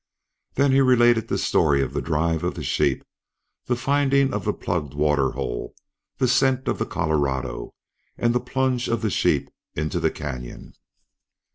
Then 0.55 0.71
he 0.71 0.81
related 0.81 1.27
the 1.27 1.37
story 1.37 1.83
of 1.83 1.93
the 1.93 2.01
drive 2.01 2.43
of 2.43 2.55
the 2.55 2.63
sheep, 2.63 3.03
the 3.67 3.75
finding 3.75 4.33
of 4.33 4.45
the 4.45 4.51
plugged 4.51 4.95
waterhole, 4.95 5.75
the 6.17 6.27
scent 6.27 6.67
of 6.67 6.79
the 6.79 6.87
Colorado, 6.87 7.75
and 8.17 8.33
the 8.33 8.39
plunge 8.39 8.87
of 8.87 9.03
the 9.03 9.11
sheep 9.11 9.51
into 9.75 9.99
the 9.99 10.09
canyon. 10.09 10.73